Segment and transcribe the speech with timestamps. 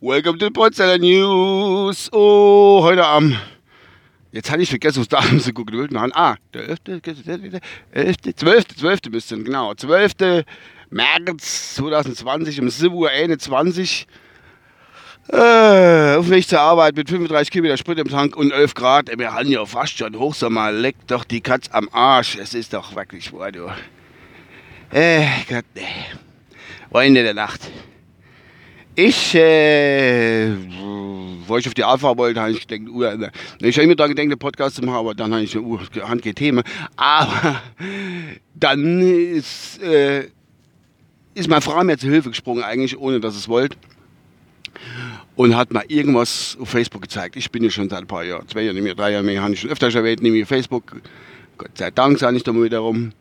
[0.00, 2.08] Welcome to Potsdamer News.
[2.10, 3.36] Oh, heute am.
[4.30, 5.20] Jetzt hatte ich vergessen, was da
[5.52, 5.78] gucken.
[5.78, 6.12] Wir machen.
[6.14, 6.78] Ah, der 11.
[7.92, 8.16] 11.
[8.36, 8.64] 12.
[8.76, 9.00] 12.
[9.10, 9.74] müsste genau.
[9.74, 10.44] 12.
[10.88, 14.06] März 2020 um 7.21
[15.30, 15.38] Uhr.
[15.38, 19.10] Äh, auf Weg zur Arbeit mit 35 Kilometer Sprit im Tank und 11 Grad.
[19.18, 20.72] Wir haben ja fast schon Hochsommer.
[20.72, 22.38] Leckt doch die Katz am Arsch.
[22.38, 23.70] Es ist doch wirklich wahr, du.
[24.90, 25.82] Äh, Gott, nee.
[26.92, 27.62] Freunde der Nacht.
[28.94, 30.52] Ich, äh,
[31.46, 33.32] wo ich auf die Alpha wollte, habe ich gedacht, uh, ne.
[33.60, 35.78] ich habe immer daran gedacht, einen Podcast zu machen, aber dann habe ich eine uh,
[36.02, 36.62] Hand Themen.
[36.96, 37.62] Aber
[38.54, 40.28] dann ist, äh,
[41.32, 43.78] ist meine Frau mir zur Hilfe gesprungen, eigentlich, ohne dass es wollte.
[45.34, 47.36] Und hat mal irgendwas auf Facebook gezeigt.
[47.36, 49.40] Ich bin ja schon seit ein paar Jahren, zwei Jahre nicht mehr, drei Jahre mehr,
[49.40, 50.94] habe ich schon öfter erwähnt, nämlich Facebook.
[51.56, 53.12] Gott sei Dank sage ich da mal wieder rum.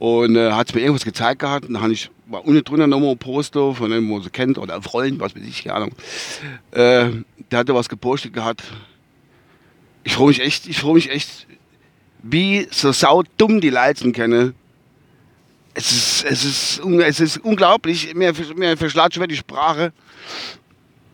[0.00, 1.66] Und äh, hat mir irgendwas gezeigt gehabt.
[1.66, 4.56] Und dann habe ich war unten drunter nochmal ein Poster von dem, wo sie kennt,
[4.56, 5.92] oder Freund, was weiß ich, keine Ahnung.
[6.70, 7.10] Äh,
[7.50, 8.62] der hatte was gepostet gehabt.
[10.04, 11.46] Ich freue mich echt, ich freue mich echt,
[12.22, 14.54] wie so sau dumm die Leute kennen.
[15.74, 18.14] Es ist, es ist, es ist unglaublich.
[18.14, 19.92] Mir, mir verschlagt schon die Sprache.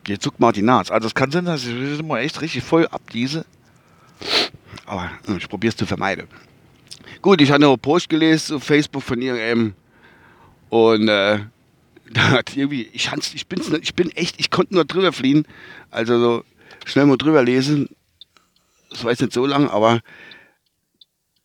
[0.06, 0.92] Jetzt zuckt mal die Nase.
[0.92, 3.44] Also es kann sein, dass ich immer echt richtig voll abdiese.
[4.86, 6.28] Aber ich probiere es zu vermeiden.
[7.22, 9.74] Gut, ich habe noch einen Post gelesen auf Facebook von irgendeinem
[10.68, 11.40] und äh,
[12.12, 15.46] da hat irgendwie, ich, ich, bin's, ich bin echt, ich konnte nur drüber fliehen.
[15.90, 16.44] Also so
[16.84, 17.88] schnell mal drüber lesen.
[18.90, 20.00] Das war jetzt nicht so lang, aber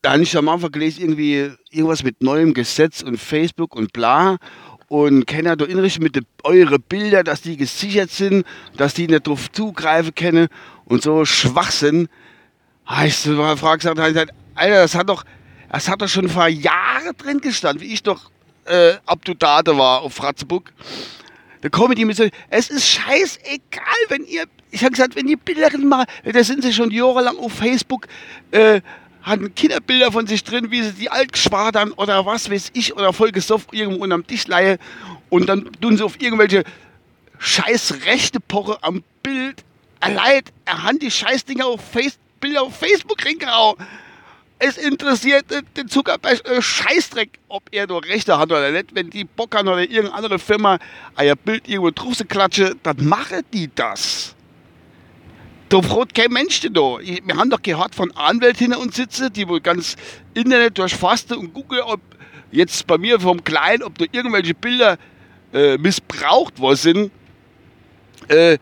[0.02, 4.38] da habe ich am Anfang gelesen, irgendwie irgendwas mit neuem Gesetz und Facebook und bla.
[4.88, 9.08] Und kann ja da inrichten mit de, eure Bilder, dass die gesichert sind, dass die
[9.08, 10.48] nicht drauf zugreifen können
[10.86, 12.10] und so Schwachsinn.
[12.90, 14.26] Heißt, ich frage gesagt, Alter,
[14.56, 15.24] das hat doch,
[15.72, 18.30] das hat doch schon vor Jahren drin gestanden, wie ich doch
[18.66, 20.74] äh, up to date war auf Fratzeburg.
[21.62, 25.38] Da kommen die mit so, es ist scheißegal, wenn ihr, ich habe gesagt, wenn ihr
[25.38, 28.08] Bilder macht, da sind sie schon jahrelang auf Facebook,
[28.52, 28.82] äh,
[29.22, 33.32] hatten Kinderbilder von sich drin, wie sie die Altgeschwadern oder was weiß ich, oder voll
[33.32, 34.78] gesoffen irgendwo unterm Tisch leihe
[35.30, 36.64] und dann tun sie auf irgendwelche
[37.38, 39.64] scheiß rechte Poche am Bild,
[40.00, 43.78] allein, er hat die Scheißdinger auf Face, Bilder auf Facebook ringehauen
[44.64, 45.46] es interessiert
[45.76, 48.94] den Zuckerberg äh, Scheißdreck, ob er nur Rechte hat oder nicht.
[48.94, 50.78] Wenn die Bock haben oder irgendeine andere Firma
[51.16, 54.36] ein Bild irgendwo drauf zu klatschen, dann machen die das.
[55.70, 57.00] Da freut kein Mensch da.
[57.00, 59.96] Wir haben doch gehört von Anwälten hinter uns sitzen, die wohl ganz
[60.36, 62.00] Internet durchfasste und gucken, ob
[62.52, 65.00] jetzt bei mir vom Kleinen, ob da irgendwelche Bilder
[65.54, 67.12] äh, missbraucht worden sind.
[68.28, 68.60] Äh,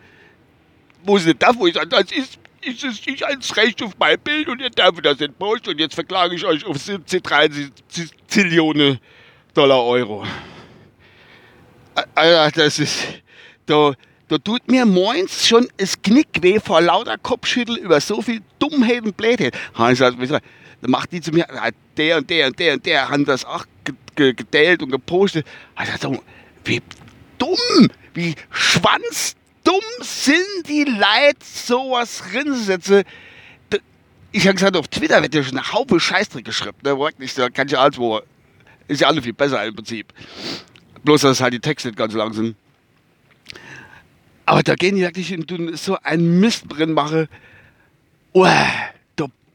[1.04, 3.94] wo sie nicht darf, wo ich sage, das ist ist es nicht als Recht auf
[4.00, 7.22] mein Bild und ihr darf das nicht posten und jetzt verklage ich euch auf 17,
[7.22, 7.72] 30
[8.28, 9.00] Zillionen
[9.54, 10.26] Dollar Euro.
[12.16, 13.04] Alter, das ist,
[13.66, 13.94] da,
[14.28, 19.04] da tut mir moins schon das Knick weh vor lauter Kopfschüttel über so viel Dummheit
[19.04, 19.58] und Blödheit.
[19.76, 21.46] Da macht die zu mir,
[21.98, 23.66] der und der und der und der haben das auch
[24.16, 25.46] geteilt und gepostet.
[25.76, 26.24] Also,
[26.64, 26.82] wie
[27.38, 29.36] dumm, wie schwanz
[29.70, 33.04] dumm sind die Leute, sowas rinsetzen.
[34.32, 36.78] Ich habe gesagt, auf Twitter wird ja schon eine Haufe Scheißdreck geschrieben.
[36.84, 36.98] Ne?
[36.98, 38.22] Wirklich, da kann ich alles, wo.
[38.88, 40.12] Ist ja alle viel besser im Prinzip.
[41.04, 42.56] Bloß, dass halt die Texte nicht ganz lang sind.
[44.46, 47.30] Aber da gehen die wirklich in so einen Mist drin mache.
[48.34, 48.66] Uah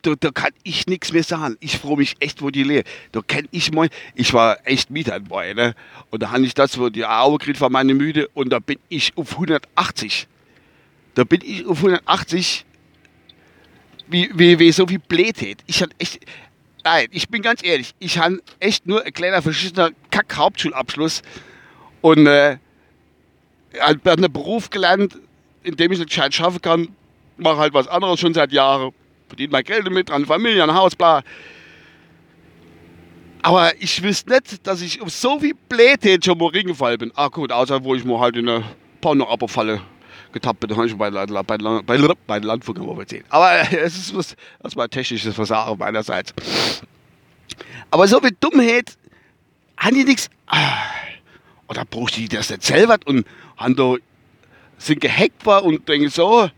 [0.05, 1.57] da, da kann ich nichts mehr sagen.
[1.61, 2.85] Ich freue mich echt, wo die leer.
[3.13, 5.75] Da kenn ich mal, ich war echt Mieter dabei, ne?
[6.11, 8.79] Und da habe ich das, wo die Augen gekriegt war meine Müde und da bin
[8.89, 10.29] ich auf 180.
[11.15, 12.65] Da bin ich auf 180,
[14.09, 15.63] wie, wie, wie so viel Blätät.
[15.67, 16.21] Ich hatte echt,
[16.85, 21.23] nein, ich bin ganz ehrlich, ich habe echt nur ein kleiner verschissener Kack-Hauptschulabschluss
[22.03, 22.59] und äh,
[23.81, 25.19] einen Beruf gelernt,
[25.63, 26.89] in dem ich nicht schaffen kann,
[27.39, 28.93] mache halt was anderes schon seit Jahren
[29.35, 31.23] verdient mein Geld damit, an Familie, an Haus, bla.
[33.43, 37.13] Aber ich wüsste nicht, dass ich auf so viel Blähtät schon mal reingefallen bin.
[37.17, 38.65] Ah gut, außer wo ich mal halt in eine
[39.01, 39.83] Porno-Abo-Falle
[40.33, 40.71] getappt bin.
[40.71, 43.27] Da habe ich bei, bei, bei, bei, Landfunken mal erzählt.
[43.29, 46.33] Aber es ist was, das war technisches Versagen meinerseits.
[47.91, 48.97] Aber so viel Dummheit
[49.77, 50.31] haben die nichts.
[50.47, 50.79] Ah,
[51.69, 53.27] oder braucht die das nicht selber und
[53.57, 53.97] haben da,
[54.79, 56.49] sind gehackt war und denken so,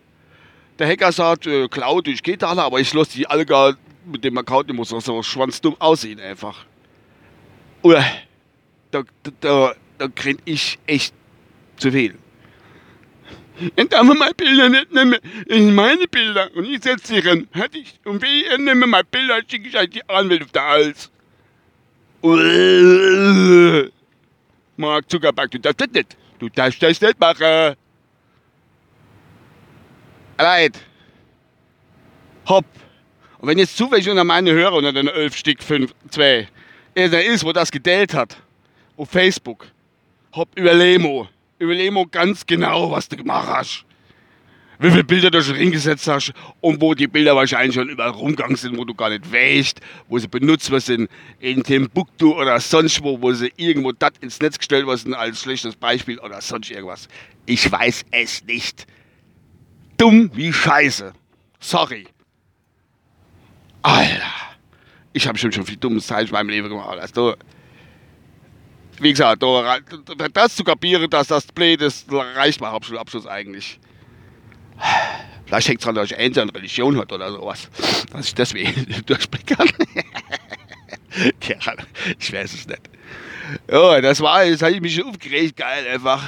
[0.78, 4.36] der Hacker sagt, äh, Cloud, ich gehe da, aber ich lasse die Alga mit dem
[4.38, 6.64] Account, die muss auch so schwanzdumm aussehen einfach.
[7.82, 8.04] Oder
[8.90, 9.02] da,
[9.40, 11.14] da, da, krieg ich echt
[11.76, 12.16] zu viel.
[13.58, 15.18] Ich darf meine Bilder nicht nehmen.
[15.48, 16.50] Sind meine Bilder.
[16.54, 17.48] Und ich setze sie rein.
[17.52, 20.62] Hätte ich, und wie ich nehme meine Bilder, schicke ich euch die Anwälte auf den
[20.62, 21.10] Hals.
[24.76, 26.16] Mark Zuckerberg, du darfst das nicht.
[26.38, 27.76] Du darfst das nicht machen.
[30.38, 30.78] Leid.
[32.48, 32.66] Hopp.
[33.38, 36.48] Und wenn jetzt zufällig unter meine Hörer unter den 11 Stück 5, 2,
[36.96, 38.36] der ist, wo das gedellt hat,
[38.96, 39.66] auf Facebook,
[40.34, 41.28] hopp, über Lemo.
[41.58, 43.84] Über Lemo ganz genau, was du gemacht hast.
[44.78, 48.56] Wie viele Bilder du schon hingesetzt hast und wo die Bilder wahrscheinlich schon überall rumgegangen
[48.56, 51.08] sind, wo du gar nicht weißt, wo sie benutzt werden
[51.40, 55.76] in Timbuktu oder sonst wo, wo sie irgendwo das ins Netz gestellt werden als schlechtes
[55.76, 57.08] Beispiel oder sonst irgendwas.
[57.46, 58.86] Ich weiß es nicht.
[59.96, 61.12] Dumm wie Scheiße.
[61.60, 62.06] Sorry.
[63.82, 64.22] Alter.
[65.12, 66.98] Ich habe schon schon viel dummes Teil in meinem Leben gemacht.
[66.98, 67.34] Also,
[69.00, 69.42] wie gesagt,
[70.34, 73.78] das zu kapieren, dass das blöd ist, reicht mein Hauptschulabschluss eigentlich.
[75.46, 77.70] Vielleicht hängt es daran, dass ich Eltern Religion hat oder sowas.
[78.10, 79.68] Dass ich deswegen durchblicken kann.
[81.48, 81.56] ja,
[82.18, 82.90] ich weiß es nicht.
[83.70, 86.22] Ja, das war, jetzt habe ich mich aufgeregt, geil einfach.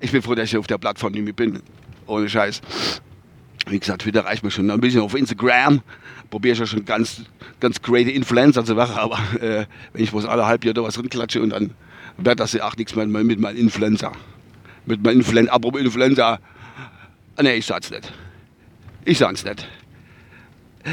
[0.00, 1.62] Ich bin froh, dass ich auf der Plattform nicht mehr bin.
[2.12, 2.60] Ohne Scheiß.
[3.68, 5.80] Wie gesagt, Twitter reicht mir schon ein bisschen auf Instagram.
[6.28, 7.22] Probiere ich ja schon ganz,
[7.58, 9.64] ganz great Influencer zu machen, aber äh,
[9.94, 11.70] wenn ich bloß alle halb Jahr da was rinklatsche und dann
[12.18, 14.12] wird das ja auch nichts mehr mit meinem Influencer.
[14.84, 16.38] Mit meinem Influencer, apropos Influencer.
[17.40, 18.12] Nee, ich sag's nicht.
[19.06, 19.66] Ich sag's nicht.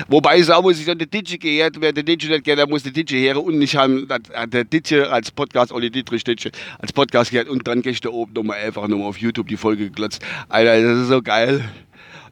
[0.07, 2.83] Wobei sagen muss, ich an der Ditsche gehört, wer der Ditsche nicht kennt, der muss
[2.83, 4.06] der Ditsche her und ich habe
[4.47, 8.59] der Ditsche als Podcast, Olli Dietrich Ditsche, als Podcast gehört und dann du oben nochmal
[8.59, 10.24] einfach nochmal auf YouTube die Folge geglotzt.
[10.47, 11.63] Alter, das ist so geil.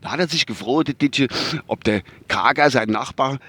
[0.01, 1.27] Da hat er sich gefreut, der Ditsche,
[1.68, 3.39] ob der Kager, sein Nachbar,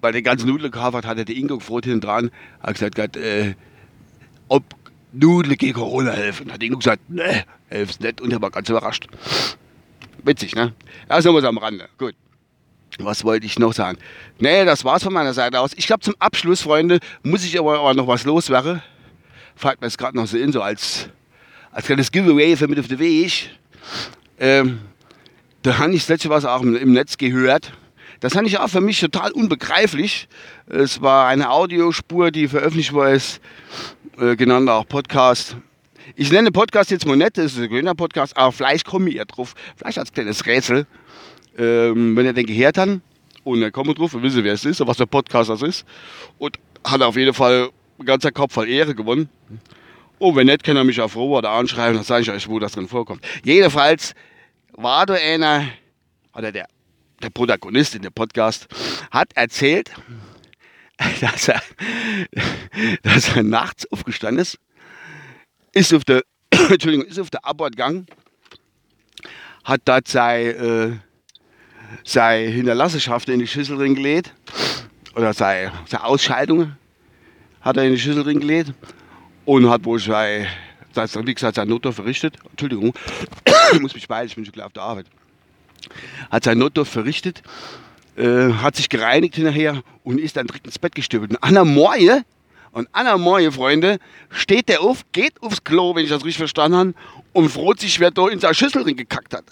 [0.00, 2.30] weil der ganze Nudeln gekauft hat, hat er der Ingo gefreut hinten dran,
[2.60, 3.54] hat gesagt, äh,
[4.48, 4.64] ob
[5.12, 6.52] Nudeln gegen Corona helfen.
[6.52, 9.08] Hat Ingo gesagt, ne, hilft's nicht und er war ganz überrascht.
[10.22, 10.74] Witzig, ne?
[11.08, 11.88] Ist nur was am Rande.
[11.98, 12.14] Gut.
[12.98, 13.98] Was wollte ich noch sagen?
[14.38, 15.72] Nee, das war's von meiner Seite aus.
[15.76, 18.82] Ich glaube, zum Abschluss, Freunde, muss ich aber, aber noch was loswerden.
[19.54, 21.08] Fällt mir jetzt gerade noch so in, so als,
[21.72, 23.50] als kleines Giveaway für mit auf den Weg.
[24.38, 24.80] Ähm,
[25.62, 27.72] da habe ich das letzte was auch im Netz gehört.
[28.20, 30.28] Das fand ich auch für mich total unbegreiflich.
[30.66, 33.40] Es war eine Audiospur, die veröffentlicht ist,
[34.18, 35.56] äh, genannt auch Podcast.
[36.14, 39.16] Ich nenne Podcast jetzt mal nicht, das ist ein grüner Podcast, aber vielleicht komme ich
[39.16, 39.54] ja drauf.
[39.76, 40.86] Vielleicht als kleines Rätsel.
[41.58, 43.00] Ähm, wenn ihr den gehört habt
[43.44, 45.86] und dann kommt drauf und wissen, wer es ist und was der Podcast das ist.
[46.38, 49.28] Und hat auf jeden Fall ein ganzer Kopf voll Ehre gewonnen.
[50.18, 52.58] Und wenn nicht, kann er mich auch froh oder anschreiben, dann sage ich euch, wo
[52.58, 53.24] das drin vorkommt.
[53.44, 54.14] Jedenfalls
[54.72, 55.68] war da einer,
[56.34, 56.68] oder der,
[57.22, 58.66] der Protagonist in dem Podcast,
[59.10, 59.90] hat erzählt,
[61.20, 61.62] dass er,
[63.02, 64.58] dass er nachts aufgestanden ist,
[65.72, 68.06] ist auf der, Entschuldigung, ist auf der Abfahrtgang,
[69.64, 70.90] hat dort sein, äh,
[72.04, 74.32] seine Hinterlassenschaft in die Schüssel drin gelegt,
[75.14, 76.76] oder seine, seine Ausscheidungen
[77.62, 78.72] hat er in die Schüssel drin gelegt
[79.44, 80.46] und hat wohl sein,
[80.94, 82.36] wie gesagt, sein Notdorf verrichtet.
[82.50, 82.94] Entschuldigung,
[83.72, 85.06] ich muss mich beeilen, ich bin schon gleich auf der Arbeit.
[86.30, 87.42] Hat sein Notdorf verrichtet,
[88.16, 91.30] äh, hat sich gereinigt hinterher und ist dann direkt ins Bett gestürmt.
[91.30, 92.24] Und Anna Moje,
[92.72, 93.98] und Anna Moje, Freunde,
[94.30, 96.94] steht der auf, geht aufs Klo, wenn ich das richtig verstanden habe,
[97.32, 99.44] und freut sich, wer da in seine Schüssel drin gekackt hat.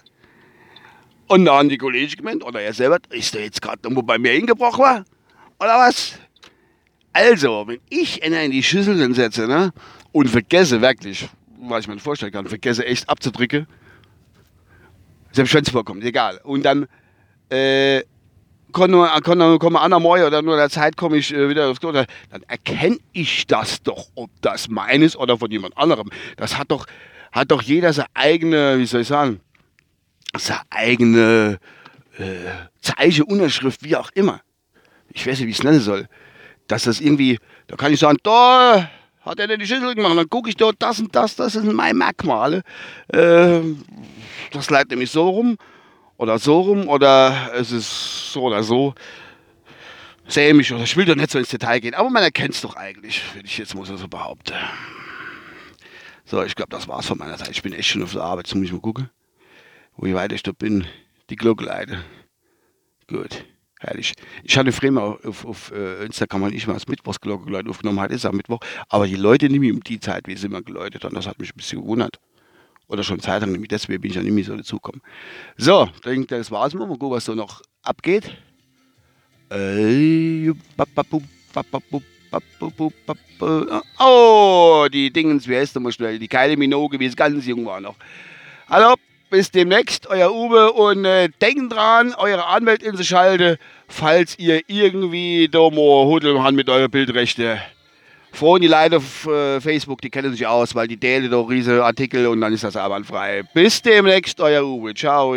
[1.27, 4.17] Und dann haben die Kollegen gemeint, oder er selber, ist der jetzt gerade irgendwo bei
[4.17, 5.05] mir hingebrochen war?
[5.59, 6.19] Oder was?
[7.13, 9.71] Also, wenn ich einer in die Schüssel setze, ne,
[10.11, 11.27] und vergesse wirklich,
[11.61, 13.67] was ich mir nicht vorstellen kann, vergesse echt abzudrücken,
[15.31, 16.39] selbst wenn es vorkommt, egal.
[16.43, 16.87] Und dann,
[17.49, 18.03] äh,
[18.73, 21.69] kann nur, kann nur kommen an Morgen oder nur der Zeit komme ich äh, wieder
[21.69, 22.05] aufs Klo, dann
[22.47, 26.09] erkenne ich das doch, ob das meines oder von jemand anderem.
[26.35, 26.85] Das hat doch,
[27.31, 29.39] hat doch jeder seine eigene, wie soll ich sagen,
[30.39, 31.59] seine eigene
[32.17, 32.23] äh,
[32.81, 34.41] Zeichen, Unterschrift, wie auch immer.
[35.09, 36.07] Ich weiß nicht, wie ich es nennen soll.
[36.67, 38.89] Dass das irgendwie, da kann ich sagen, da
[39.21, 41.73] hat er denn die Schüssel gemacht, dann gucke ich dort, das und das, das sind
[41.73, 42.61] meine Merkmale.
[43.07, 43.59] Äh,
[44.51, 45.57] das leitet nämlich so rum
[46.17, 48.93] oder so rum oder es ist so oder so.
[50.27, 52.75] Sämisch oder ich will doch nicht so ins Detail gehen, aber man erkennt es doch
[52.75, 54.55] eigentlich, wenn ich jetzt mal so behaupte.
[56.25, 57.51] So, ich glaube, das war's von meiner Seite.
[57.51, 59.11] Ich bin echt schon auf der Arbeit, jetzt muss ich mal gucken
[59.97, 60.85] wie weit ich da bin,
[61.29, 62.03] die Glocke leite.
[63.07, 63.45] Gut,
[63.79, 64.13] herrlich.
[64.43, 67.99] Ich hatte früher mal auf, auf uh, Instagram mal ich mal als Mittwochsglocke geläutet aufgenommen,
[67.99, 68.59] heute ist am Mittwoch,
[68.89, 71.39] aber die Leute nicht mehr um die Zeit, wie sie immer geläutet haben, das hat
[71.39, 72.19] mich ein bisschen gewundert.
[72.87, 75.01] Oder schon Zeit lang nämlich, deswegen bin ich ja nicht mehr so dazugekommen.
[75.57, 76.85] So, denke, das war's mal.
[76.85, 78.37] Mal gucken, was so noch abgeht.
[83.99, 86.19] Oh, die Dingens, wie heißt der mal schnell?
[86.19, 87.95] Die Keile Minoge, wie es ganz jung war noch.
[88.69, 88.95] Hallo,
[89.35, 90.71] bis demnächst, euer Uwe.
[90.71, 93.57] Und äh, denkt dran, eure Anwältin zu schalten,
[93.89, 97.59] falls ihr irgendwie Hudeln habt mit euren Bildrechte.
[98.31, 101.83] Frauen, die Leute auf äh, Facebook, die kennen sich aus, weil die teilen doch riesige
[101.83, 103.43] Artikel und dann ist das einwandfrei.
[103.53, 104.93] Bis demnächst, euer Uwe.
[104.93, 105.35] Ciao.